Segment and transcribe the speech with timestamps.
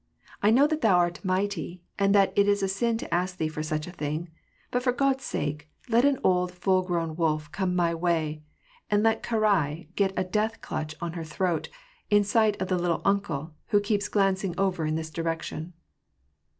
[0.41, 3.47] I know that Thou art mighty, and that it is a sin to ask Thee
[3.47, 4.29] for such a thing;
[4.71, 8.41] but for God's sake let an old full grown wolf come my way,
[8.89, 11.69] and let Karai get a death clutch on her throat,
[12.09, 15.71] in sight of the ^ little uncle' who keeps glancing over in this direction."